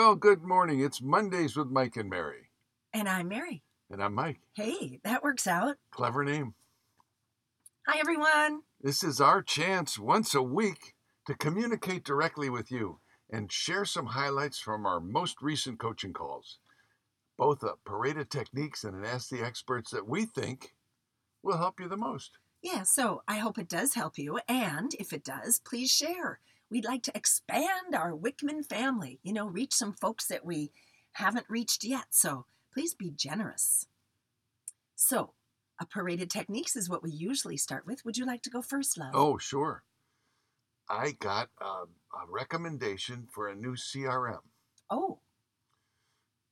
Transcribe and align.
Well, 0.00 0.14
good 0.14 0.42
morning. 0.42 0.80
It's 0.80 1.02
Mondays 1.02 1.58
with 1.58 1.68
Mike 1.68 1.94
and 1.98 2.08
Mary. 2.08 2.48
And 2.94 3.06
I'm 3.06 3.28
Mary. 3.28 3.62
And 3.90 4.02
I'm 4.02 4.14
Mike. 4.14 4.40
Hey, 4.54 4.98
that 5.04 5.22
works 5.22 5.46
out. 5.46 5.76
Clever 5.90 6.24
name. 6.24 6.54
Hi, 7.86 7.98
everyone. 7.98 8.62
This 8.80 9.04
is 9.04 9.20
our 9.20 9.42
chance 9.42 9.98
once 9.98 10.34
a 10.34 10.40
week 10.40 10.94
to 11.26 11.34
communicate 11.34 12.02
directly 12.02 12.48
with 12.48 12.70
you 12.70 13.00
and 13.30 13.52
share 13.52 13.84
some 13.84 14.06
highlights 14.06 14.58
from 14.58 14.86
our 14.86 15.00
most 15.00 15.42
recent 15.42 15.78
coaching 15.78 16.14
calls. 16.14 16.60
Both 17.36 17.62
a 17.62 17.74
parade 17.84 18.16
of 18.16 18.30
techniques 18.30 18.84
and 18.84 18.96
an 18.96 19.04
Ask 19.04 19.28
the 19.28 19.44
Experts 19.44 19.90
that 19.90 20.08
we 20.08 20.24
think 20.24 20.72
will 21.42 21.58
help 21.58 21.78
you 21.78 21.90
the 21.90 21.98
most. 21.98 22.38
Yeah, 22.62 22.84
so 22.84 23.22
I 23.28 23.36
hope 23.36 23.58
it 23.58 23.68
does 23.68 23.92
help 23.92 24.16
you. 24.16 24.40
And 24.48 24.94
if 24.98 25.12
it 25.12 25.24
does, 25.24 25.60
please 25.62 25.90
share. 25.90 26.40
We'd 26.70 26.84
like 26.84 27.02
to 27.04 27.16
expand 27.16 27.94
our 27.94 28.12
Wickman 28.12 28.64
family, 28.64 29.18
you 29.22 29.32
know, 29.32 29.46
reach 29.46 29.72
some 29.74 29.92
folks 29.92 30.26
that 30.28 30.44
we 30.44 30.70
haven't 31.12 31.46
reached 31.48 31.82
yet. 31.84 32.06
So 32.10 32.46
please 32.72 32.94
be 32.94 33.10
generous. 33.10 33.86
So, 34.94 35.32
a 35.80 35.86
paraded 35.86 36.30
techniques 36.30 36.76
is 36.76 36.88
what 36.90 37.02
we 37.02 37.10
usually 37.10 37.56
start 37.56 37.86
with. 37.86 38.04
Would 38.04 38.16
you 38.18 38.26
like 38.26 38.42
to 38.42 38.50
go 38.50 38.60
first, 38.62 38.98
love? 38.98 39.12
Oh, 39.14 39.38
sure. 39.38 39.82
I 40.88 41.12
got 41.18 41.48
a, 41.60 41.64
a 41.64 42.26
recommendation 42.28 43.26
for 43.32 43.48
a 43.48 43.54
new 43.56 43.76
CRM, 43.76 44.40
Oh, 44.90 45.20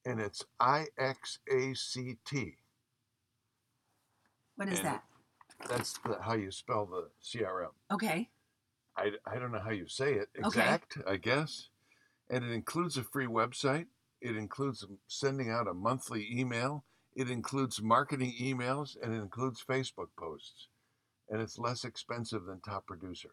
and 0.07 0.19
it's 0.21 0.45
IXACT. 0.61 2.55
what 4.57 4.69
is 4.69 4.79
And- 4.79 4.87
that? 4.89 5.05
That's 5.69 5.99
the, 5.99 6.17
how 6.23 6.35
you 6.35 6.51
spell 6.53 6.87
the 6.87 7.11
CRM. 7.23 7.73
Okay. 7.91 8.29
I, 8.99 9.13
I 9.27 9.39
don't 9.39 9.53
know 9.53 9.61
how 9.61 9.71
you 9.71 9.87
say 9.89 10.15
it. 10.15 10.29
Okay. 10.39 10.61
Exact, 10.61 10.99
I 11.07 11.17
guess. 11.17 11.69
And 12.31 12.45
it 12.45 12.51
includes 12.51 12.97
a 12.97 13.05
free 13.05 13.27
website. 13.27 13.87
It 14.21 14.37
includes 14.37 14.85
sending 15.07 15.51
out 15.51 15.69
a 15.69 15.75
monthly 15.75 16.29
email. 16.31 16.85
It 17.15 17.31
includes 17.31 17.81
marketing 17.81 18.35
emails 18.41 18.97
and 19.01 19.15
it 19.15 19.19
includes 19.19 19.65
Facebook 19.67 20.09
posts. 20.19 20.69
And 21.31 21.41
it's 21.41 21.59
less 21.59 21.85
expensive 21.85 22.45
than 22.45 22.61
Top 22.61 22.87
Producer. 22.87 23.31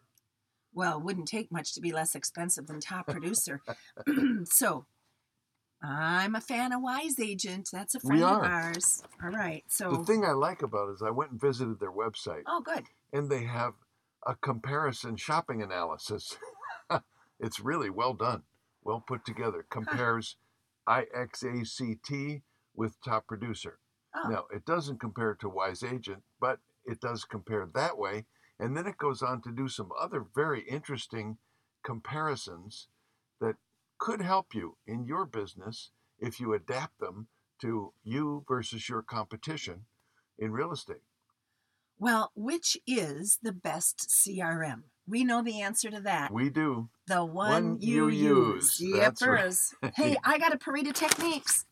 Well, 0.76 0.98
it 0.98 1.04
wouldn't 1.04 1.26
take 1.26 1.50
much 1.50 1.72
to 1.74 1.80
be 1.80 1.90
less 1.90 2.14
expensive 2.14 2.66
than 2.66 2.80
top 2.80 3.06
producer. 3.06 3.62
so, 4.44 4.84
I'm 5.82 6.34
a 6.34 6.40
fan 6.40 6.72
of 6.72 6.82
Wise 6.82 7.18
Agent. 7.18 7.70
That's 7.72 7.94
a 7.94 8.00
friend 8.00 8.22
of 8.22 8.42
ours. 8.42 9.02
All 9.24 9.30
right. 9.30 9.64
So, 9.68 9.90
The 9.90 10.04
thing 10.04 10.24
I 10.24 10.32
like 10.32 10.60
about 10.60 10.90
it 10.90 10.92
is 10.92 11.02
I 11.02 11.10
went 11.10 11.30
and 11.30 11.40
visited 11.40 11.80
their 11.80 11.92
website 11.92 12.42
oh, 12.46 12.60
good. 12.60 12.84
and 13.14 13.30
they 13.30 13.44
have 13.44 13.72
a 14.26 14.34
comparison 14.34 15.16
shopping 15.16 15.62
analysis. 15.62 16.36
it's 17.40 17.60
really 17.60 17.90
well 17.90 18.12
done, 18.12 18.42
well 18.82 19.02
put 19.06 19.24
together. 19.24 19.64
Compares 19.70 20.36
IXACT 20.88 22.42
with 22.74 22.96
Top 23.02 23.26
Producer. 23.26 23.78
Oh, 24.14 24.28
Now, 24.28 24.44
it 24.54 24.64
doesn't 24.64 25.00
compare 25.00 25.34
to 25.36 25.48
Wise 25.48 25.82
Agent, 25.82 26.22
but 26.40 26.58
it 26.84 27.00
does 27.00 27.24
compare 27.24 27.68
that 27.74 27.98
way. 27.98 28.26
And 28.58 28.76
then 28.76 28.86
it 28.86 28.98
goes 28.98 29.22
on 29.22 29.42
to 29.42 29.52
do 29.52 29.68
some 29.68 29.90
other 29.98 30.24
very 30.34 30.62
interesting 30.62 31.38
comparisons 31.84 32.88
that 33.40 33.56
could 33.98 34.22
help 34.22 34.54
you 34.54 34.76
in 34.86 35.04
your 35.04 35.26
business 35.26 35.90
if 36.18 36.40
you 36.40 36.54
adapt 36.54 36.98
them 36.98 37.28
to 37.60 37.92
you 38.02 38.44
versus 38.48 38.88
your 38.88 39.02
competition 39.02 39.84
in 40.38 40.52
real 40.52 40.72
estate. 40.72 41.02
Well, 41.98 42.32
which 42.34 42.76
is 42.86 43.38
the 43.42 43.52
best 43.52 44.08
CRM? 44.08 44.82
We 45.08 45.24
know 45.24 45.42
the 45.42 45.60
answer 45.62 45.90
to 45.90 46.00
that. 46.00 46.32
We 46.32 46.50
do. 46.50 46.88
the 47.06 47.24
one, 47.24 47.72
one 47.72 47.78
you, 47.80 48.08
you 48.08 48.54
use. 48.54 48.80
use. 48.80 49.74
Right. 49.82 49.92
Hey, 49.94 50.16
I 50.24 50.38
got 50.38 50.52
a 50.52 50.58
parade 50.58 50.86
of 50.88 50.94
techniques. 50.94 51.64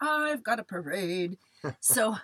I've 0.00 0.42
got 0.42 0.60
a 0.60 0.64
parade. 0.64 1.38
So, 1.80 2.16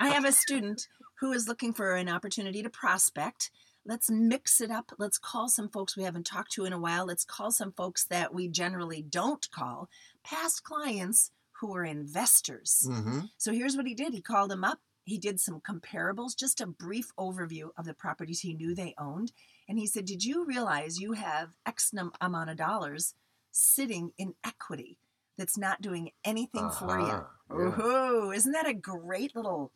I 0.00 0.08
have 0.10 0.24
a 0.24 0.32
student 0.32 0.86
who 1.20 1.32
is 1.32 1.48
looking 1.48 1.72
for 1.72 1.94
an 1.96 2.08
opportunity 2.08 2.62
to 2.62 2.70
prospect. 2.70 3.50
Let's 3.84 4.10
mix 4.10 4.60
it 4.60 4.70
up. 4.70 4.92
Let's 4.98 5.18
call 5.18 5.48
some 5.48 5.68
folks 5.68 5.96
we 5.96 6.02
haven't 6.04 6.26
talked 6.26 6.52
to 6.52 6.64
in 6.64 6.72
a 6.72 6.78
while. 6.78 7.06
Let's 7.06 7.24
call 7.24 7.50
some 7.50 7.72
folks 7.72 8.04
that 8.06 8.34
we 8.34 8.48
generally 8.48 9.02
don't 9.02 9.48
call, 9.50 9.88
past 10.24 10.64
clients 10.64 11.30
who 11.60 11.74
are 11.74 11.84
investors. 11.84 12.86
hmm 12.88 13.20
So 13.38 13.52
here's 13.52 13.76
what 13.76 13.86
he 13.86 13.94
did. 13.94 14.12
He 14.12 14.20
called 14.20 14.50
them 14.50 14.64
up. 14.64 14.80
He 15.06 15.18
did 15.18 15.38
some 15.40 15.60
comparables, 15.60 16.36
just 16.36 16.60
a 16.60 16.66
brief 16.66 17.12
overview 17.16 17.68
of 17.78 17.84
the 17.84 17.94
properties 17.94 18.40
he 18.40 18.52
knew 18.54 18.74
they 18.74 18.92
owned. 18.98 19.30
And 19.68 19.78
he 19.78 19.86
said, 19.86 20.04
Did 20.04 20.24
you 20.24 20.44
realize 20.44 21.00
you 21.00 21.12
have 21.12 21.50
X 21.64 21.92
amount 22.20 22.50
of 22.50 22.56
dollars 22.56 23.14
sitting 23.52 24.10
in 24.18 24.34
equity 24.44 24.98
that's 25.38 25.56
not 25.56 25.80
doing 25.80 26.10
anything 26.24 26.70
for 26.70 26.98
you? 26.98 27.06
Uh-huh, 27.06 27.56
yeah. 27.56 27.84
Ooh, 27.86 28.32
isn't 28.32 28.50
that 28.50 28.66
a 28.68 28.74
great 28.74 29.36
little 29.36 29.70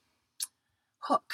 hook? 0.99 1.33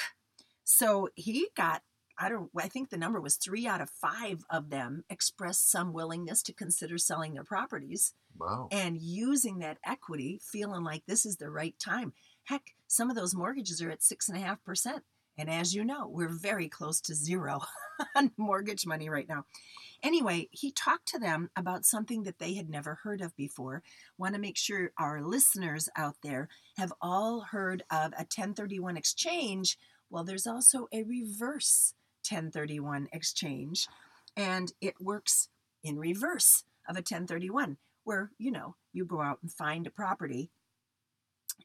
So 0.63 1.09
he 1.15 1.47
got, 1.55 1.81
I 2.19 2.29
don't, 2.29 2.51
I 2.55 2.67
think 2.67 2.91
the 2.91 2.97
number 2.97 3.19
was 3.19 3.35
three 3.35 3.65
out 3.65 3.81
of 3.81 3.89
five 3.89 4.45
of 4.49 4.69
them 4.69 5.05
expressed 5.09 5.71
some 5.71 5.91
willingness 5.91 6.43
to 6.43 6.53
consider 6.53 6.99
selling 6.99 7.33
their 7.33 7.43
properties 7.43 8.13
Wow. 8.37 8.67
and 8.71 9.01
using 9.01 9.57
that 9.59 9.79
equity, 9.83 10.39
feeling 10.43 10.83
like 10.83 11.03
this 11.07 11.25
is 11.25 11.37
the 11.37 11.49
right 11.49 11.73
time. 11.79 12.13
Heck, 12.43 12.75
some 12.87 13.09
of 13.09 13.15
those 13.15 13.35
mortgages 13.35 13.81
are 13.81 13.91
at 13.91 14.03
six 14.03 14.29
and 14.29 14.37
a 14.37 14.41
half 14.41 14.63
percent. 14.63 15.03
And 15.37 15.49
as 15.49 15.75
you 15.75 15.85
know, 15.85 16.07
we're 16.07 16.29
very 16.29 16.67
close 16.67 16.99
to 17.01 17.13
zero 17.13 17.61
on 18.15 18.31
mortgage 18.37 18.87
money 18.87 19.09
right 19.09 19.27
now. 19.29 19.45
Anyway, 20.03 20.47
he 20.51 20.71
talked 20.71 21.07
to 21.09 21.19
them 21.19 21.49
about 21.55 21.85
something 21.85 22.23
that 22.23 22.39
they 22.39 22.53
had 22.53 22.69
never 22.69 22.95
heard 23.03 23.21
of 23.21 23.35
before. 23.35 23.83
Want 24.17 24.35
to 24.35 24.41
make 24.41 24.57
sure 24.57 24.91
our 24.97 25.21
listeners 25.21 25.89
out 25.95 26.15
there 26.23 26.49
have 26.77 26.93
all 27.01 27.41
heard 27.41 27.83
of 27.91 28.13
a 28.13 28.25
1031 28.25 28.97
exchange. 28.97 29.77
Well, 30.09 30.23
there's 30.23 30.47
also 30.47 30.87
a 30.91 31.03
reverse 31.03 31.93
1031 32.29 33.09
exchange, 33.11 33.87
and 34.35 34.71
it 34.81 34.99
works 34.99 35.49
in 35.83 35.97
reverse 35.99 36.63
of 36.87 36.95
a 36.95 36.99
1031 36.99 37.77
where 38.03 38.31
you 38.37 38.51
know 38.51 38.75
you 38.93 39.03
go 39.05 39.21
out 39.21 39.39
and 39.41 39.51
find 39.51 39.85
a 39.85 39.91
property 39.91 40.49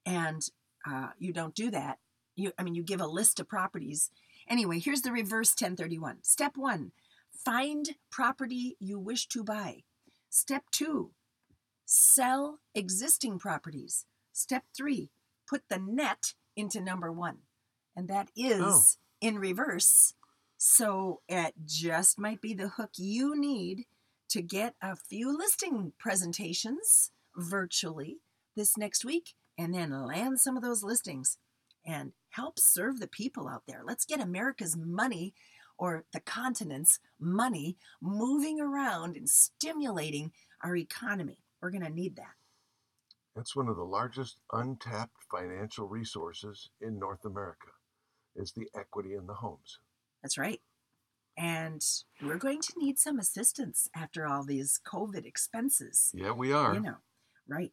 and 0.04 0.48
uh, 0.86 1.08
you 1.18 1.32
don't 1.32 1.54
do 1.54 1.70
that 1.70 1.98
you 2.34 2.52
i 2.58 2.62
mean 2.62 2.74
you 2.74 2.82
give 2.82 3.00
a 3.00 3.06
list 3.06 3.40
of 3.40 3.48
properties. 3.48 4.10
Anyway 4.48 4.78
here's 4.78 5.02
the 5.02 5.12
reverse 5.12 5.50
1031 5.50 6.18
step 6.22 6.56
one 6.56 6.92
find 7.44 7.90
property 8.10 8.76
you 8.78 8.98
wish 8.98 9.26
to 9.28 9.42
buy. 9.44 9.82
Step 10.30 10.64
two 10.70 11.10
sell 11.84 12.58
existing 12.74 13.38
properties. 13.38 14.06
Step 14.32 14.64
three 14.76 15.10
put 15.48 15.62
the 15.68 15.78
net 15.78 16.34
into 16.56 16.80
number 16.80 17.12
one. 17.12 17.38
And 17.94 18.08
that 18.08 18.30
is 18.36 18.62
Oh. 18.64 18.82
in 19.20 19.38
reverse. 19.38 20.14
So 20.56 21.20
it 21.28 21.54
just 21.66 22.18
might 22.18 22.40
be 22.40 22.54
the 22.54 22.68
hook 22.68 22.92
you 22.96 23.36
need 23.38 23.86
to 24.30 24.40
get 24.40 24.74
a 24.80 24.96
few 24.96 25.36
listing 25.36 25.92
presentations 25.98 27.10
virtually 27.36 28.18
this 28.56 28.76
next 28.78 29.04
week 29.04 29.34
and 29.62 29.72
then 29.72 29.90
land 30.04 30.40
some 30.40 30.56
of 30.56 30.62
those 30.62 30.82
listings 30.82 31.38
and 31.86 32.12
help 32.30 32.58
serve 32.58 32.98
the 32.98 33.06
people 33.06 33.48
out 33.48 33.62
there. 33.66 33.82
Let's 33.86 34.04
get 34.04 34.20
America's 34.20 34.76
money 34.76 35.34
or 35.78 36.04
the 36.12 36.20
continent's 36.20 36.98
money 37.20 37.76
moving 38.00 38.60
around 38.60 39.16
and 39.16 39.28
stimulating 39.28 40.32
our 40.62 40.76
economy. 40.76 41.38
We're 41.60 41.70
going 41.70 41.84
to 41.84 41.90
need 41.90 42.16
that. 42.16 42.34
That's 43.36 43.56
one 43.56 43.68
of 43.68 43.76
the 43.76 43.84
largest 43.84 44.36
untapped 44.52 45.16
financial 45.30 45.86
resources 45.86 46.68
in 46.80 46.98
North 46.98 47.24
America 47.24 47.68
is 48.36 48.52
the 48.52 48.68
equity 48.76 49.14
in 49.14 49.26
the 49.26 49.34
homes. 49.34 49.78
That's 50.22 50.36
right. 50.36 50.60
And 51.38 51.82
we're 52.22 52.36
going 52.36 52.60
to 52.60 52.72
need 52.76 52.98
some 52.98 53.18
assistance 53.18 53.88
after 53.96 54.26
all 54.26 54.44
these 54.44 54.80
COVID 54.86 55.24
expenses. 55.24 56.10
Yeah, 56.14 56.32
we 56.32 56.52
are. 56.52 56.74
You 56.74 56.80
know, 56.80 56.96
right. 57.48 57.72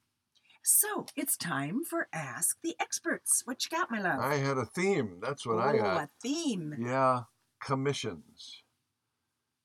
So 0.71 1.07
it's 1.15 1.35
time 1.35 1.83
for 1.83 2.07
Ask 2.13 2.57
the 2.61 2.75
Experts. 2.79 3.41
What 3.45 3.65
you 3.65 3.75
got, 3.75 3.89
my 3.89 3.99
love? 3.99 4.19
I 4.19 4.35
had 4.35 4.59
a 4.59 4.65
theme. 4.65 5.17
That's 5.19 5.43
what 5.43 5.57
oh, 5.57 5.61
I 5.61 5.77
got. 5.77 6.03
a 6.03 6.09
theme. 6.21 6.75
Yeah, 6.79 7.21
commissions. 7.59 8.61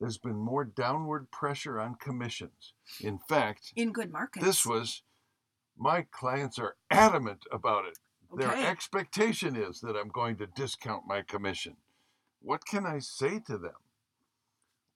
There's 0.01 0.17
been 0.17 0.39
more 0.39 0.65
downward 0.65 1.31
pressure 1.31 1.79
on 1.79 1.97
commissions. 1.97 2.73
In 3.03 3.19
fact, 3.19 3.75
In 3.77 3.93
good 3.93 4.11
markets. 4.11 4.47
this 4.47 4.65
was 4.65 5.03
my 5.77 6.07
clients 6.11 6.59
are 6.59 6.75
adamant 6.91 7.45
about 7.53 7.85
it. 7.85 7.99
Their 8.35 8.57
expectation 8.57 9.57
is 9.57 9.81
that 9.83 9.97
I'm 9.97 10.09
going 10.09 10.37
to 10.39 10.47
discount 10.47 11.03
my 11.07 11.21
commission. 11.21 11.77
What 12.41 12.65
can 12.65 12.87
I 12.87 13.01
say 13.01 13.41
to 13.41 13.59
them? 13.59 13.84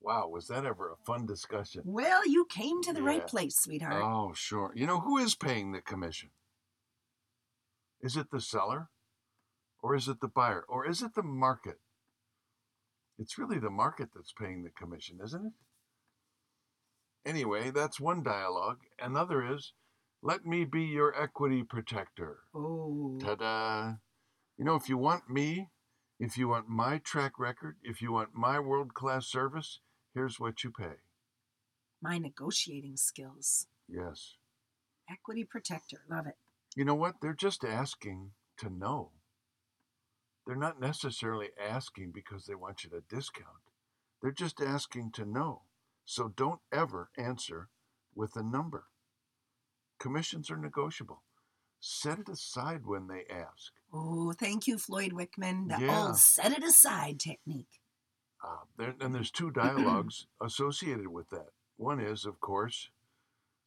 Wow, 0.08 0.28
was 0.28 0.46
that 0.49 0.64
ever 0.64 0.90
a 0.90 0.96
fun 1.05 1.26
discussion? 1.26 1.82
Well, 1.84 2.26
you 2.26 2.46
came 2.46 2.81
to 2.81 2.94
the 2.94 3.02
right 3.02 3.26
place, 3.26 3.58
sweetheart. 3.58 4.02
Oh, 4.02 4.32
sure. 4.34 4.72
You 4.75 4.87
know, 4.87 5.00
who 5.00 5.19
is 5.19 5.34
paying 5.34 5.72
the 5.72 5.82
commission? 5.82 6.31
Is 8.00 8.16
it 8.16 8.31
the 8.32 8.40
seller? 8.40 8.88
Or 9.82 9.94
is 9.94 10.08
it 10.08 10.22
the 10.22 10.28
buyer? 10.28 10.64
Or 10.66 10.88
is 10.88 11.02
it 11.02 11.14
the 11.14 11.22
market? 11.22 11.81
It's 13.19 13.37
really 13.37 13.58
the 13.58 13.69
market 13.69 14.08
that's 14.14 14.32
paying 14.32 14.62
the 14.62 14.70
commission, 14.70 15.19
isn't 15.22 15.44
it? 15.44 15.52
Anyway, 17.28 17.70
that's 17.70 18.00
one 18.00 18.22
dialogue. 18.22 18.78
Another 18.99 19.44
is, 19.44 19.75
let 20.22 20.46
me 20.46 20.64
be 20.64 20.84
your 20.84 21.14
equity 21.22 21.62
protector. 21.62 22.38
Oh. 22.54 23.19
Ta 23.20 23.34
da! 23.34 23.93
You 24.56 24.64
know, 24.64 24.75
if 24.75 24.88
you 24.88 24.96
want 24.96 25.28
me, 25.28 25.69
if 26.19 26.38
you 26.38 26.49
want 26.49 26.66
my 26.66 26.96
track 26.96 27.38
record, 27.38 27.76
if 27.82 28.00
you 28.00 28.11
want 28.11 28.31
my 28.32 28.58
world 28.58 28.94
class 28.94 29.26
service, 29.26 29.81
here's 30.18 30.40
what 30.40 30.64
you 30.64 30.70
pay. 30.72 30.96
My 32.02 32.18
negotiating 32.18 32.96
skills. 32.96 33.68
Yes. 33.88 34.34
Equity 35.08 35.44
protector. 35.44 36.00
Love 36.10 36.26
it. 36.26 36.34
You 36.74 36.84
know 36.84 36.96
what? 36.96 37.16
They're 37.22 37.32
just 37.34 37.64
asking 37.64 38.32
to 38.58 38.68
know. 38.68 39.12
They're 40.44 40.56
not 40.56 40.80
necessarily 40.80 41.50
asking 41.60 42.10
because 42.12 42.46
they 42.46 42.56
want 42.56 42.82
you 42.82 42.90
to 42.90 43.02
discount. 43.08 43.46
They're 44.20 44.32
just 44.32 44.60
asking 44.60 45.12
to 45.12 45.24
know. 45.24 45.62
So 46.04 46.32
don't 46.36 46.60
ever 46.72 47.10
answer 47.16 47.68
with 48.14 48.34
a 48.34 48.42
number. 48.42 48.86
Commissions 50.00 50.50
are 50.50 50.56
negotiable. 50.56 51.22
Set 51.80 52.18
it 52.18 52.28
aside 52.28 52.86
when 52.86 53.06
they 53.06 53.24
ask. 53.32 53.72
Oh, 53.92 54.32
thank 54.32 54.66
you, 54.66 54.78
Floyd 54.78 55.12
Wickman. 55.12 55.68
The 55.68 55.84
Yeah. 55.84 56.06
old 56.06 56.16
set 56.18 56.50
it 56.52 56.64
aside 56.64 57.20
technique. 57.20 57.80
Uh, 58.44 58.64
there, 58.76 58.94
and 59.00 59.14
there's 59.14 59.31
two 59.31 59.50
dialogues 59.64 60.26
associated 60.40 61.08
with 61.08 61.31
that. 61.31 61.49
One 61.76 62.00
is, 62.00 62.25
of 62.25 62.40
course, 62.40 62.90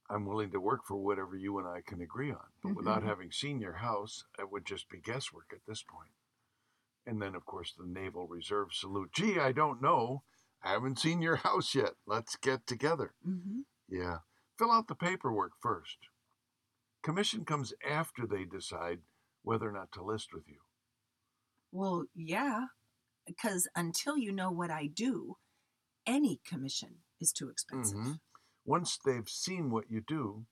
I'm 0.09 0.25
willing 0.25 0.51
to 0.51 0.59
work 0.59 0.81
for 0.85 0.97
whatever 0.97 1.35
you 1.37 1.57
and 1.59 1.67
I 1.67 1.81
can 1.85 2.01
agree 2.01 2.31
on. 2.31 2.47
But 2.63 2.75
without 2.75 3.01
Mhm. 3.03 3.07
having 3.07 3.31
seen 3.31 3.59
your 3.61 3.75
house, 3.75 4.25
it 4.37 4.51
would 4.51 4.65
just 4.65 4.89
be 4.89 4.99
guesswork 4.99 5.51
at 5.53 5.65
this 5.65 5.83
point. 5.83 6.11
And 7.05 7.21
then, 7.21 7.33
of 7.35 7.45
course, 7.45 7.73
the 7.73 7.85
Naval 7.85 8.27
Reserve 8.27 8.73
salute. 8.73 9.11
Gee, 9.13 9.39
I 9.39 9.51
don't 9.51 9.81
know. 9.81 10.23
I 10.61 10.71
haven't 10.71 10.99
seen 10.99 11.21
your 11.21 11.37
house 11.37 11.73
yet. 11.73 11.95
Let's 12.05 12.35
get 12.35 12.67
together. 12.67 13.13
hmm 13.23 13.61
Yeah. 13.87 14.19
Fill 14.57 14.71
out 14.71 14.87
the 14.87 14.95
paperwork 14.95 15.53
first. 15.59 15.97
Commission 17.01 17.45
comes 17.45 17.73
after 17.83 18.27
they 18.27 18.45
decide 18.45 18.99
whether 19.41 19.67
or 19.67 19.71
not 19.71 19.91
to 19.93 20.03
list 20.03 20.33
with 20.33 20.47
you. 20.47 20.59
Well, 21.71 22.05
yeah, 22.13 22.67
because 23.25 23.67
until 23.75 24.17
you 24.17 24.31
know 24.31 24.51
what 24.51 24.69
I 24.71 24.87
do, 24.87 25.37
any 26.05 26.37
commission 26.45 27.03
is 27.19 27.31
too 27.31 27.49
expensive. 27.49 27.97
Mhm. 27.97 28.21
Once 28.65 28.97
they've 28.97 29.29
seen 29.29 29.69
what 29.69 29.89
you 29.89 30.01
do, 30.01 30.45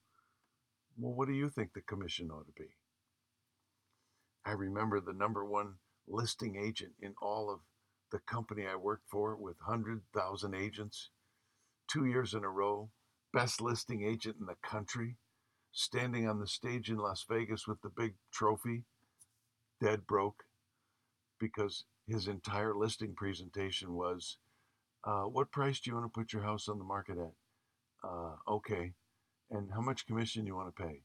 well, 0.98 1.14
what 1.14 1.28
do 1.28 1.34
you 1.34 1.50
think 1.50 1.74
the 1.74 1.82
commission 1.82 2.32
ought 2.32 2.46
to 2.46 2.52
be? 2.52 2.76
I 4.46 4.52
remember 4.52 5.00
the 5.00 5.14
number 5.14 5.46
one 5.46 5.80
listing 6.08 6.56
agent 6.56 6.96
in 7.00 7.16
all 7.22 7.50
of 7.50 7.62
the 8.10 8.20
company 8.20 8.66
I 8.66 8.76
worked 8.76 9.08
for 9.08 9.36
with 9.36 9.60
100,000 9.62 10.56
agents, 10.56 11.12
two 11.88 12.06
years 12.06 12.34
in 12.34 12.44
a 12.44 12.50
row, 12.50 12.92
best 13.32 13.62
listing 13.62 14.04
agent 14.04 14.38
in 14.40 14.46
the 14.48 14.56
country, 14.56 15.18
standing 15.72 16.28
on 16.28 16.40
the 16.40 16.48
stage 16.48 16.90
in 16.90 16.98
Las 16.98 17.24
Vegas 17.24 17.68
with 17.68 17.82
the 17.82 17.90
big 17.90 18.16
trophy, 18.32 18.86
dead 19.80 20.08
broke, 20.08 20.46
because 21.40 21.86
his 22.10 22.28
entire 22.28 22.76
listing 22.76 23.14
presentation 23.16 23.94
was 23.94 24.38
uh, 25.04 25.24
what 25.24 25.52
price 25.52 25.80
do 25.80 25.90
you 25.90 25.96
want 25.96 26.12
to 26.12 26.20
put 26.20 26.34
your 26.34 26.44
house 26.44 26.68
on 26.68 26.78
the 26.78 26.84
market 26.84 27.18
at? 27.18 27.32
Uh, 28.04 28.36
okay. 28.48 28.94
And 29.52 29.70
how 29.74 29.82
much 29.82 30.06
commission 30.06 30.46
you 30.46 30.56
want 30.56 30.76
to 30.76 30.84
pay? 30.84 31.02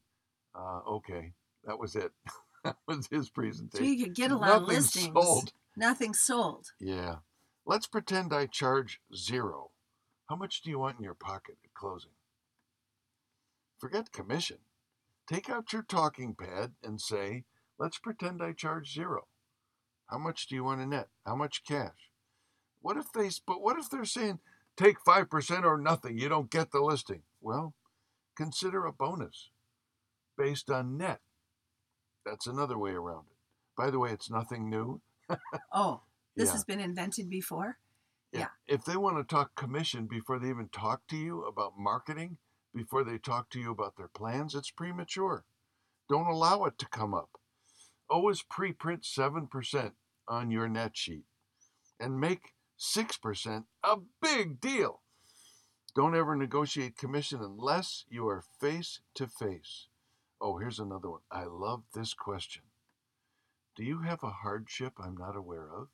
Uh, 0.53 0.79
okay. 0.87 1.33
That 1.65 1.79
was 1.79 1.95
it. 1.95 2.11
that 2.63 2.77
was 2.87 3.07
his 3.09 3.29
presentation. 3.29 3.85
So 3.85 3.89
you 3.89 4.03
could 4.03 4.15
get 4.15 4.31
a 4.31 4.37
lot 4.37 4.49
of 4.49 4.61
Nothing 4.63 4.75
listings. 4.75 5.13
sold. 5.13 5.53
Nothing 5.77 6.13
sold. 6.13 6.67
Yeah. 6.79 7.15
Let's 7.65 7.87
pretend 7.87 8.33
I 8.33 8.45
charge 8.45 8.99
zero. 9.15 9.71
How 10.29 10.35
much 10.35 10.61
do 10.61 10.69
you 10.69 10.79
want 10.79 10.97
in 10.97 11.03
your 11.03 11.15
pocket 11.15 11.57
at 11.63 11.73
closing? 11.73 12.11
Forget 13.79 14.11
commission. 14.11 14.57
Take 15.27 15.49
out 15.49 15.73
your 15.73 15.81
talking 15.83 16.35
pad 16.35 16.73
and 16.83 17.01
say, 17.01 17.45
let's 17.79 17.97
pretend 17.97 18.41
I 18.41 18.53
charge 18.53 18.93
zero. 18.93 19.27
How 20.07 20.17
much 20.17 20.47
do 20.47 20.55
you 20.55 20.63
want 20.63 20.81
to 20.81 20.85
net? 20.85 21.07
How 21.25 21.35
much 21.35 21.63
cash? 21.67 22.11
What 22.81 22.97
if 22.97 23.11
they, 23.13 23.29
but 23.47 23.61
what 23.61 23.77
if 23.79 23.89
they're 23.89 24.05
saying, 24.05 24.39
take 24.77 24.97
5% 25.03 25.63
or 25.63 25.77
nothing, 25.77 26.17
you 26.17 26.29
don't 26.29 26.51
get 26.51 26.71
the 26.71 26.81
listing? 26.81 27.23
Well, 27.41 27.73
consider 28.37 28.85
a 28.85 28.93
bonus 28.93 29.49
based 30.37 30.69
on 30.69 30.97
net. 30.97 31.21
That's 32.25 32.47
another 32.47 32.77
way 32.77 32.91
around 32.91 33.25
it. 33.31 33.37
By 33.77 33.89
the 33.89 33.99
way, 33.99 34.11
it's 34.11 34.29
nothing 34.29 34.69
new. 34.69 35.01
Oh, 35.73 36.01
this 36.35 36.47
Yeah. 36.49 36.53
has 36.53 36.63
been 36.63 36.79
invented 36.79 37.29
before. 37.29 37.79
Yeah. 38.31 38.47
If 38.67 38.83
they 38.85 38.97
want 38.97 39.17
to 39.17 39.23
talk 39.23 39.55
commission 39.55 40.05
before 40.07 40.39
they 40.39 40.49
even 40.49 40.69
talk 40.69 41.07
to 41.07 41.15
you 41.17 41.43
about 41.45 41.73
marketing, 41.77 42.37
before 42.73 43.03
they 43.03 43.17
talk 43.17 43.49
to 43.51 43.59
you 43.59 43.71
about 43.71 43.95
their 43.97 44.09
plans, 44.09 44.53
it's 44.53 44.69
premature. 44.71 45.45
Don't 46.09 46.27
allow 46.27 46.65
it 46.65 46.77
to 46.79 46.87
come 46.87 47.13
up. 47.13 47.29
Always 48.09 48.43
pre 48.43 48.71
print 48.71 49.03
7% 49.03 49.91
on 50.27 50.51
your 50.51 50.67
net 50.67 50.95
sheet 50.95 51.25
and 51.99 52.19
make 52.19 52.53
6% 52.79 53.63
a 53.83 53.97
big 54.21 54.59
deal. 54.59 55.01
Don't 55.95 56.15
ever 56.15 56.35
negotiate 56.35 56.97
commission 56.97 57.39
unless 57.41 58.03
you 58.09 58.27
are 58.27 58.43
face 58.59 58.99
to 59.15 59.27
face. 59.27 59.87
Oh, 60.41 60.57
here's 60.57 60.79
another 60.79 61.09
one. 61.09 61.21
I 61.31 61.45
love 61.45 61.83
this 61.93 62.13
question. 62.13 62.63
Do 63.75 63.83
you 63.83 64.01
have 64.01 64.23
a 64.23 64.29
hardship 64.29 64.93
I'm 64.99 65.15
not 65.15 65.35
aware 65.35 65.69
of? 65.73 65.87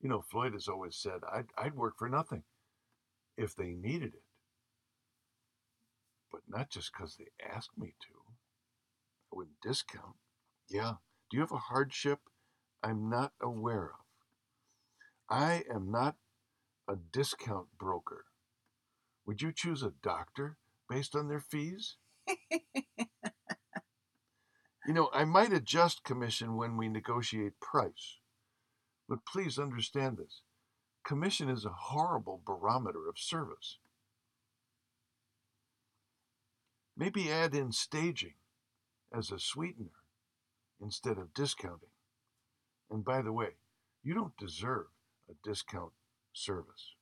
You 0.00 0.08
know, 0.08 0.22
Floyd 0.22 0.52
has 0.54 0.68
always 0.68 0.96
said, 0.96 1.20
I'd, 1.32 1.46
I'd 1.56 1.74
work 1.74 1.94
for 1.98 2.08
nothing 2.08 2.42
if 3.36 3.54
they 3.54 3.70
needed 3.70 4.14
it. 4.14 4.22
But 6.30 6.42
not 6.48 6.70
just 6.70 6.92
because 6.92 7.16
they 7.16 7.26
asked 7.44 7.78
me 7.78 7.94
to. 8.00 8.14
I 9.32 9.36
wouldn't 9.36 9.60
discount. 9.62 10.16
Yeah. 10.68 10.94
Do 11.30 11.36
you 11.36 11.40
have 11.40 11.52
a 11.52 11.58
hardship 11.58 12.20
I'm 12.82 13.08
not 13.08 13.32
aware 13.40 13.84
of? 13.84 14.04
I 15.28 15.64
am 15.72 15.90
not 15.90 16.16
a 16.88 16.96
discount 16.96 17.68
broker. 17.78 18.24
Would 19.26 19.42
you 19.42 19.52
choose 19.52 19.82
a 19.82 19.92
doctor 20.02 20.56
based 20.88 21.14
on 21.14 21.28
their 21.28 21.40
fees? 21.40 21.96
You 24.86 24.94
know, 24.94 25.10
I 25.12 25.26
might 25.26 25.52
adjust 25.52 26.02
commission 26.02 26.56
when 26.56 26.78
we 26.78 26.88
negotiate 26.88 27.60
price, 27.60 28.20
but 29.06 29.26
please 29.26 29.58
understand 29.58 30.16
this. 30.16 30.40
Commission 31.04 31.50
is 31.50 31.66
a 31.66 31.90
horrible 31.90 32.40
barometer 32.46 33.06
of 33.06 33.18
service. 33.18 33.78
Maybe 36.96 37.30
add 37.30 37.54
in 37.54 37.70
staging 37.72 38.34
as 39.12 39.30
a 39.30 39.38
sweetener 39.38 39.97
instead 40.80 41.18
of 41.18 41.34
discounting. 41.34 41.90
And 42.90 43.04
by 43.04 43.22
the 43.22 43.32
way, 43.32 43.56
you 44.02 44.14
don't 44.14 44.36
deserve 44.36 44.86
a 45.28 45.34
discount 45.46 45.92
service. 46.32 46.94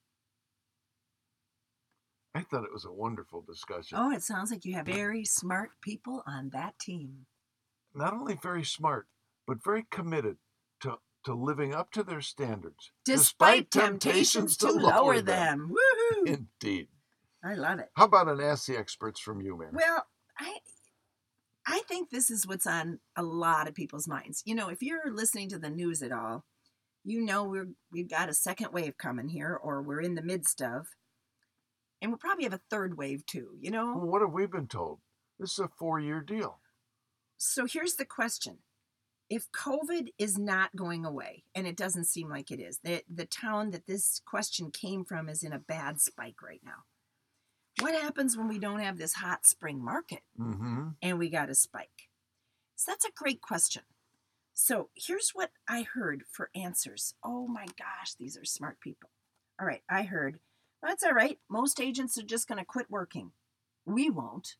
I 2.34 2.40
thought 2.42 2.64
it 2.64 2.72
was 2.72 2.84
a 2.84 2.92
wonderful 2.92 3.42
discussion. 3.46 3.96
Oh, 3.98 4.10
it 4.10 4.22
sounds 4.22 4.50
like 4.50 4.64
you 4.64 4.74
have 4.74 4.86
very 4.86 5.24
smart 5.24 5.70
people 5.80 6.22
on 6.26 6.50
that 6.52 6.78
team. 6.78 7.26
not 7.94 8.12
only 8.12 8.34
very 8.34 8.64
smart, 8.64 9.06
but 9.46 9.64
very 9.64 9.86
committed 9.90 10.36
to, 10.82 10.98
to 11.24 11.32
living 11.34 11.72
up 11.74 11.92
to 11.92 12.02
their 12.02 12.20
standards, 12.20 12.90
Despite, 13.06 13.70
temptations, 13.70 14.56
to 14.58 14.70
lower 14.70 15.22
them. 15.22 15.72
Woohoo! 15.72 16.26
Indeed. 16.26 16.88
I 17.42 17.54
love 17.54 17.78
it. 17.78 17.90
How 17.96 18.04
about 18.04 18.28
an 18.28 18.40
Ask 18.40 18.66
the 18.66 18.76
Experts 18.76 19.20
from 19.20 19.40
you, 19.40 19.56
Mary? 19.56 19.70
Well, 19.72 20.06
I 20.38 20.58
I 21.66 21.82
think 21.88 22.10
this 22.10 22.30
is 22.30 22.46
what's 22.46 22.66
on 22.66 23.00
a 23.16 23.22
lot 23.22 23.66
of 23.66 23.74
people's 23.74 24.06
minds. 24.06 24.42
You 24.46 24.54
know, 24.54 24.68
if 24.68 24.82
you're 24.82 25.12
listening 25.12 25.48
to 25.50 25.58
the 25.58 25.70
news 25.70 26.00
at 26.00 26.12
all, 26.12 26.44
you 27.04 27.20
know 27.24 27.44
we're 27.44 27.68
we've 27.90 28.08
got 28.10 28.28
a 28.28 28.34
second 28.34 28.72
wave 28.72 28.96
coming 28.98 29.28
here, 29.28 29.54
or 29.54 29.82
we're 29.82 30.00
in 30.00 30.14
the 30.14 30.22
midst 30.22 30.62
of, 30.62 30.88
and 32.00 32.10
we'll 32.10 32.18
probably 32.18 32.44
have 32.44 32.52
a 32.52 32.60
third 32.70 32.96
wave 32.96 33.26
too. 33.26 33.50
You 33.60 33.70
know, 33.70 33.94
Well, 33.96 34.06
what 34.06 34.22
have 34.22 34.32
we 34.32 34.46
been 34.46 34.68
told? 34.68 35.00
This 35.38 35.52
is 35.52 35.58
a 35.58 35.68
four 35.68 36.00
year 36.00 36.20
deal. 36.20 36.60
so 37.36 37.66
here's 37.66 37.94
the 37.94 38.04
question: 38.04 38.58
If 39.28 39.50
COVID 39.52 40.08
is 40.18 40.38
not 40.38 40.74
going 40.76 41.04
away, 41.04 41.44
and 41.54 41.66
it 41.66 41.76
doesn't 41.76 42.06
seem 42.06 42.28
like 42.28 42.50
it 42.50 42.60
is, 42.60 42.78
the 42.82 43.02
the 43.12 43.26
town 43.26 43.70
that 43.70 43.86
this 43.86 44.20
question 44.24 44.70
came 44.70 45.04
from 45.04 45.28
is 45.28 45.42
in 45.42 45.52
a 45.52 45.58
bad 45.58 46.00
spike 46.00 46.42
right 46.42 46.62
now. 46.64 46.84
What 47.80 47.94
happens 47.94 48.36
when 48.36 48.48
we 48.48 48.58
don't 48.58 48.80
have 48.80 48.98
this 48.98 49.14
hot 49.14 49.46
spring 49.46 49.84
market? 49.84 50.20
Mm-hmm. 50.40 50.88
and 51.02 51.18
we 51.18 51.28
got 51.28 51.50
a 51.50 51.54
spike? 51.54 52.08
So 52.74 52.92
that's 52.92 53.04
a 53.04 53.12
great 53.14 53.40
question. 53.40 53.82
So 54.54 54.88
here's 54.94 55.30
what 55.34 55.50
I 55.68 55.82
heard 55.82 56.24
for 56.30 56.50
answers. 56.54 57.14
Oh 57.22 57.46
my 57.46 57.66
gosh, 57.78 58.14
these 58.18 58.36
are 58.38 58.44
smart 58.44 58.80
people. 58.80 59.10
All 59.60 59.66
right, 59.66 59.82
I 59.88 60.02
heard 60.02 60.38
that's 60.82 61.02
all 61.02 61.12
right. 61.12 61.38
Most 61.50 61.80
agents 61.80 62.16
are 62.18 62.22
just 62.22 62.46
going 62.48 62.58
to 62.58 62.64
quit 62.64 62.86
working. 62.90 63.32
We 63.84 64.08
won't. 64.10 64.56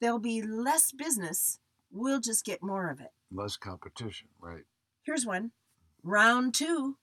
There'll 0.00 0.18
be 0.18 0.42
less 0.42 0.92
business. 0.92 1.58
We'll 1.90 2.20
just 2.20 2.44
get 2.44 2.62
more 2.62 2.90
of 2.90 3.00
it. 3.00 3.10
Less 3.30 3.56
competition, 3.56 4.28
right? 4.40 4.64
Here's 5.02 5.26
one 5.26 5.52
round 6.02 6.54
two, 6.54 6.96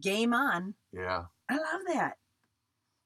game 0.00 0.32
on. 0.32 0.74
Yeah. 0.92 1.24
I 1.48 1.56
love 1.56 1.80
that. 1.88 2.14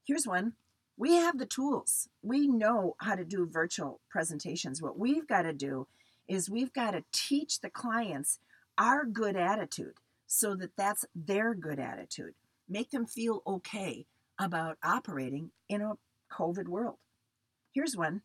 Here's 0.07 0.27
one 0.27 0.55
We 0.97 1.15
have 1.17 1.39
the 1.39 1.47
tools. 1.47 2.09
We 2.23 2.47
know 2.47 2.95
how 2.99 3.17
to 3.17 3.25
do 3.25 3.47
virtual 3.47 4.01
presentations. 4.09 4.81
What 4.81 4.99
we've 4.99 5.27
got 5.27 5.43
to 5.43 5.53
do 5.53 5.87
is 6.29 6.49
we've 6.49 6.73
got 6.73 6.93
to 6.93 7.05
teach 7.13 7.61
the 7.61 7.71
clients 7.71 8.39
our 8.79 9.05
good 9.05 9.37
attitude 9.37 9.95
so 10.27 10.55
that 10.57 10.77
that's 10.77 11.05
their 11.15 11.55
good 11.55 11.79
attitude. 11.79 12.35
Make 12.69 12.91
them 12.91 13.07
feel 13.07 13.43
okay 13.47 14.07
about 14.39 14.79
operating 14.83 15.51
in 15.69 15.81
a 15.83 15.95
COVID 16.33 16.69
world. 16.69 16.97
Here's 17.73 17.97
one 17.97 18.23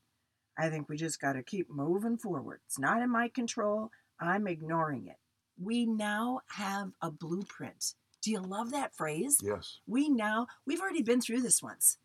I 0.57 0.69
think 0.69 0.89
we 0.89 0.97
just 0.97 1.21
got 1.21 1.33
to 1.33 1.43
keep 1.43 1.69
moving 1.69 2.17
forward. 2.17 2.59
It's 2.65 2.79
not 2.79 3.01
in 3.01 3.09
my 3.09 3.29
control. 3.29 3.91
I'm 4.19 4.47
ignoring 4.47 5.07
it. 5.07 5.17
We 5.61 5.85
now 5.85 6.41
have 6.49 6.91
a 7.01 7.09
blueprint. 7.09 7.95
Do 8.21 8.31
you 8.31 8.41
love 8.41 8.71
that 8.71 8.95
phrase? 8.95 9.37
Yes. 9.41 9.79
We 9.87 10.09
now, 10.09 10.47
we've 10.65 10.81
already 10.81 11.01
been 11.01 11.21
through 11.21 11.41
this 11.41 11.63
once. 11.63 11.97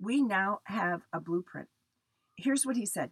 We 0.00 0.22
now 0.22 0.60
have 0.64 1.02
a 1.12 1.20
blueprint. 1.20 1.68
Here's 2.36 2.66
what 2.66 2.76
he 2.76 2.86
said 2.86 3.10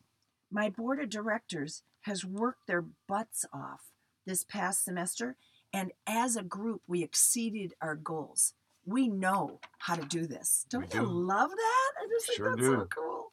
My 0.50 0.68
board 0.70 1.00
of 1.00 1.08
directors 1.10 1.82
has 2.02 2.25
worked 2.25 2.66
their 2.66 2.84
butts 3.08 3.44
off 3.52 3.80
this 4.26 4.44
past 4.44 4.84
semester, 4.84 5.37
and 5.72 5.92
as 6.06 6.37
a 6.37 6.42
group, 6.42 6.82
we 6.87 7.02
exceeded 7.02 7.75
our 7.80 7.94
goals. 7.94 8.54
We 8.87 9.08
know 9.08 9.60
how 9.78 9.94
to 9.94 10.04
do 10.06 10.26
this. 10.26 10.66
Don't 10.70 10.92
We 10.92 10.99
you 11.00 11.04
do. 11.06 11.12
love 11.12 11.50
that? 11.50 11.90
I 12.00 12.06
just 12.10 12.26
think 12.26 12.37
Sure 12.38 12.50
that's 12.56 12.66
so 12.66 12.76
do. 12.76 12.87
cool. 12.87 13.30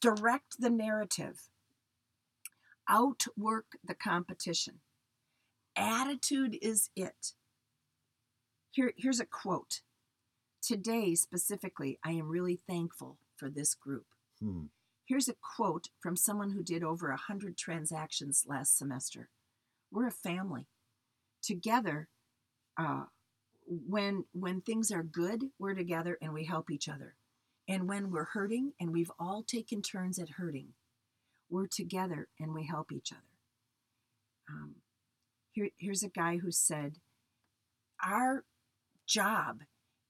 Direct 0.00 0.56
the 0.60 0.70
narrative, 0.70 1.48
outwork 2.88 3.66
the 3.84 3.94
competition. 3.94 4.80
Attitude 5.76 6.56
is 6.62 6.90
it. 6.94 7.32
Here, 8.70 8.92
here's 8.96 9.20
a 9.20 9.26
quote. 9.26 9.80
Today, 10.64 11.14
specifically, 11.14 11.98
I 12.02 12.12
am 12.12 12.28
really 12.28 12.58
thankful 12.66 13.18
for 13.36 13.50
this 13.50 13.74
group. 13.74 14.06
Hmm. 14.40 14.64
Here's 15.06 15.28
a 15.28 15.34
quote 15.34 15.88
from 16.00 16.16
someone 16.16 16.50
who 16.50 16.62
did 16.62 16.82
over 16.82 17.10
100 17.10 17.58
transactions 17.58 18.44
last 18.48 18.78
semester. 18.78 19.28
We're 19.92 20.06
a 20.06 20.10
family. 20.10 20.66
Together, 21.42 22.08
uh, 22.78 23.04
when, 23.66 24.24
when 24.32 24.62
things 24.62 24.90
are 24.90 25.02
good, 25.02 25.44
we're 25.58 25.74
together 25.74 26.16
and 26.22 26.32
we 26.32 26.44
help 26.46 26.70
each 26.70 26.88
other. 26.88 27.16
And 27.68 27.86
when 27.86 28.10
we're 28.10 28.24
hurting, 28.24 28.72
and 28.80 28.90
we've 28.90 29.12
all 29.18 29.42
taken 29.42 29.82
turns 29.82 30.18
at 30.18 30.30
hurting, 30.30 30.68
we're 31.50 31.66
together 31.66 32.28
and 32.40 32.54
we 32.54 32.66
help 32.66 32.90
each 32.90 33.12
other. 33.12 33.20
Um, 34.48 34.76
here, 35.52 35.68
here's 35.76 36.02
a 36.02 36.08
guy 36.08 36.38
who 36.38 36.50
said, 36.50 36.96
Our 38.02 38.44
job 39.06 39.60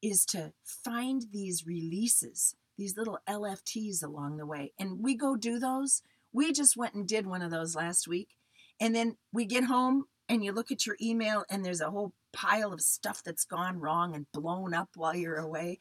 is 0.04 0.26
to 0.26 0.52
find 0.62 1.25
these 1.32 1.66
releases, 1.66 2.54
these 2.76 2.96
little 2.96 3.18
LFTs 3.26 4.04
along 4.04 4.37
the 4.37 4.44
way. 4.44 4.73
And 4.78 5.02
we 5.02 5.16
go 5.16 5.34
do 5.34 5.58
those. 5.58 6.02
We 6.30 6.52
just 6.52 6.76
went 6.76 6.94
and 6.94 7.08
did 7.08 7.26
one 7.26 7.40
of 7.40 7.50
those 7.50 7.75
last 7.75 8.06
week. 8.06 8.37
And 8.78 8.94
then 8.94 9.16
we 9.32 9.46
get 9.46 9.64
home 9.64 10.04
and 10.28 10.44
you 10.44 10.52
look 10.52 10.70
at 10.70 10.84
your 10.84 10.96
email 11.00 11.44
and 11.49 11.64
there's 11.64 11.80
a 11.80 11.90
whole 11.90 12.12
pile 12.34 12.73
of 12.73 12.82
stuff 12.82 13.23
that's 13.25 13.46
gone 13.46 13.80
wrong 13.80 14.14
and 14.14 14.30
blown 14.30 14.75
up 14.75 14.90
while 14.94 15.16
you're 15.16 15.37
away. 15.37 15.78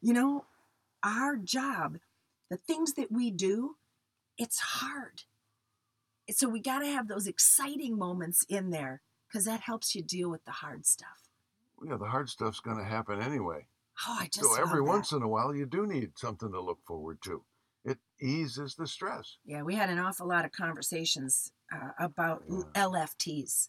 You 0.00 0.14
know, 0.14 0.44
our 1.02 1.36
job, 1.36 1.98
the 2.48 2.56
things 2.56 2.94
that 2.94 3.12
we 3.12 3.30
do, 3.30 3.76
it's 4.38 4.58
hard. 4.58 5.22
So 6.30 6.48
we 6.48 6.60
got 6.60 6.78
to 6.78 6.86
have 6.86 7.08
those 7.08 7.26
exciting 7.26 7.98
moments 7.98 8.42
in 8.48 8.70
there 8.70 9.02
because 9.28 9.44
that 9.44 9.60
helps 9.60 9.94
you 9.94 10.02
deal 10.02 10.30
with 10.30 10.44
the 10.46 10.52
hard 10.52 10.86
stuff. 10.86 11.25
Yeah, 11.84 11.96
the 11.96 12.06
hard 12.06 12.28
stuff's 12.28 12.60
going 12.60 12.78
to 12.78 12.84
happen 12.84 13.20
anyway. 13.20 13.66
Oh, 14.06 14.18
I 14.20 14.26
just 14.26 14.40
So 14.40 14.60
every 14.60 14.82
once 14.82 15.12
in 15.12 15.22
a 15.22 15.28
while, 15.28 15.54
you 15.54 15.66
do 15.66 15.86
need 15.86 16.18
something 16.18 16.50
to 16.52 16.60
look 16.60 16.78
forward 16.86 17.18
to. 17.24 17.42
It 17.84 17.98
eases 18.20 18.74
the 18.74 18.86
stress. 18.86 19.38
Yeah, 19.44 19.62
we 19.62 19.74
had 19.74 19.90
an 19.90 19.98
awful 19.98 20.26
lot 20.28 20.44
of 20.44 20.52
conversations 20.52 21.52
uh, 21.72 21.90
about 21.98 22.42
Yeah. 22.48 22.62
LFTs. 22.74 23.68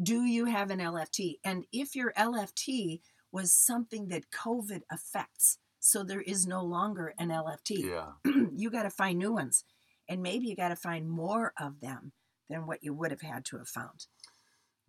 Do 0.00 0.22
you 0.24 0.44
have 0.46 0.70
an 0.70 0.78
LFT? 0.78 1.38
And 1.44 1.64
if 1.72 1.96
your 1.96 2.12
LFT 2.12 3.00
was 3.32 3.52
something 3.52 4.08
that 4.08 4.30
COVID 4.30 4.82
affects, 4.90 5.58
so 5.80 6.02
there 6.04 6.20
is 6.22 6.46
no 6.46 6.62
longer 6.62 7.14
an 7.18 7.28
LFT, 7.30 7.84
Yeah. 7.84 8.12
you 8.54 8.70
got 8.70 8.84
to 8.84 8.90
find 8.90 9.18
new 9.18 9.32
ones. 9.32 9.64
And 10.08 10.22
maybe 10.22 10.46
you 10.46 10.56
got 10.56 10.68
to 10.68 10.76
find 10.76 11.08
more 11.08 11.52
of 11.60 11.80
them 11.80 12.12
than 12.48 12.66
what 12.66 12.82
you 12.82 12.94
would 12.94 13.10
have 13.10 13.20
had 13.20 13.44
to 13.46 13.58
have 13.58 13.68
found. 13.68 14.06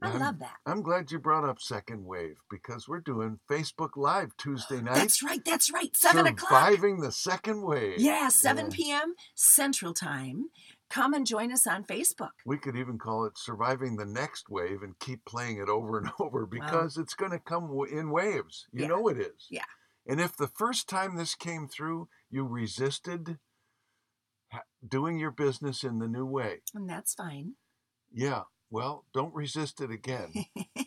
I 0.02 0.10
I'm- 0.12 0.20
love 0.20 0.40
that. 0.40 0.56
I'm 0.66 0.82
glad 0.82 1.12
you 1.12 1.20
brought 1.20 1.44
up 1.44 1.60
Second 1.60 2.06
Wave 2.06 2.38
because 2.50 2.88
we're 2.88 3.02
doing 3.02 3.40
Facebook 3.50 3.92
Live 3.98 4.36
Tuesday 4.38 4.82
night. 4.82 4.96
That's 4.96 5.22
right. 5.22 5.44
That's 5.44 5.72
right. 5.72 5.94
Seven 5.96 6.26
o'clock. 6.28 6.50
Surviving 6.52 7.02
the 7.02 7.12
second 7.12 7.62
wave. 7.64 8.00
Yeah, 8.00 8.30
7 8.30 8.66
Yeah. 8.68 8.72
p.m. 8.76 9.16
Central 9.36 9.94
Time. 9.94 10.50
Come 10.90 11.14
and 11.14 11.28
join 11.28 11.52
us 11.52 11.68
on 11.68 11.84
Facebook. 11.84 12.32
We 12.46 12.58
could 12.58 12.76
even 12.76 12.98
call 12.98 13.26
it 13.26 13.38
Surviving 13.38 13.98
the 13.98 14.06
Next 14.06 14.50
Wave 14.50 14.82
and 14.82 14.98
keep 15.00 15.24
playing 15.26 15.58
it 15.58 15.70
over 15.70 15.98
and 16.00 16.10
over 16.20 16.46
because 16.46 16.98
it's 16.98 17.14
going 17.14 17.32
to 17.32 17.40
come 17.40 17.70
in 17.92 18.10
waves. 18.10 18.68
You 18.72 18.84
Yeah. 18.84 18.88
know 18.88 19.08
it 19.10 19.18
is. 19.20 19.48
Yeah. 19.50 19.66
And 20.08 20.20
if 20.22 20.36
the 20.38 20.48
first 20.48 20.88
time 20.90 21.18
this 21.18 21.36
came 21.36 21.68
through, 21.68 22.08
you 22.32 22.46
resisted 22.46 23.38
doing 24.88 25.20
your 25.20 25.30
business 25.32 25.84
in 25.84 26.00
the 26.00 26.08
new 26.08 26.26
way, 26.26 26.62
And 26.74 26.90
that's 26.90 27.14
fine. 27.14 27.54
yeah, 28.12 28.44
well, 28.72 29.06
don't 29.14 29.34
resist 29.34 29.82
it 29.82 29.92
again. 29.92 30.32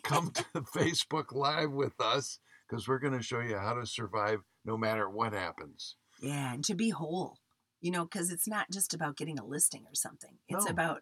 Come 0.03 0.31
to 0.33 0.43
Facebook 0.75 1.33
Live 1.33 1.71
with 1.71 1.99
us 1.99 2.39
because 2.67 2.87
we're 2.87 2.99
going 2.99 3.17
to 3.17 3.23
show 3.23 3.39
you 3.39 3.57
how 3.57 3.73
to 3.73 3.85
survive 3.85 4.39
no 4.65 4.77
matter 4.77 5.09
what 5.09 5.33
happens. 5.33 5.95
Yeah, 6.21 6.53
and 6.53 6.63
to 6.65 6.75
be 6.75 6.89
whole, 6.89 7.39
you 7.81 7.91
know, 7.91 8.03
because 8.05 8.31
it's 8.31 8.47
not 8.47 8.71
just 8.71 8.93
about 8.93 9.17
getting 9.17 9.37
a 9.39 9.45
listing 9.45 9.83
or 9.87 9.95
something. 9.95 10.37
It's 10.47 10.65
No. 10.65 10.71
about 10.71 11.01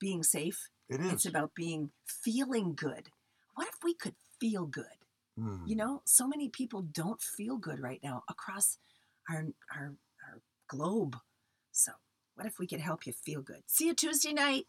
being 0.00 0.22
safe. 0.22 0.68
It 0.88 1.00
is. 1.00 1.12
It's 1.12 1.26
about 1.26 1.54
being 1.54 1.90
feeling 2.06 2.74
good. 2.74 3.10
What 3.54 3.68
if 3.68 3.76
we 3.82 3.94
could 3.94 4.14
feel 4.40 4.66
good? 4.66 4.84
Hmm. 5.38 5.66
You 5.66 5.76
know, 5.76 6.02
so 6.06 6.26
many 6.26 6.48
people 6.48 6.80
don't 6.82 7.20
feel 7.20 7.58
good 7.58 7.80
right 7.80 8.00
now 8.02 8.22
across 8.28 8.78
our 9.28 9.46
our 9.74 9.96
our 10.26 10.40
globe. 10.68 11.16
So, 11.72 11.92
what 12.36 12.46
if 12.46 12.58
we 12.58 12.66
could 12.66 12.80
help 12.80 13.06
you 13.06 13.12
feel 13.12 13.42
good? 13.42 13.62
See 13.66 13.86
you 13.88 13.94
Tuesday 13.94 14.32
night. 14.32 14.66